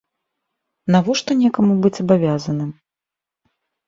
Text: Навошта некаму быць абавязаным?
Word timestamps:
Навошта 0.95 1.31
некаму 1.41 1.73
быць 1.83 1.99
абавязаным? 2.05 2.73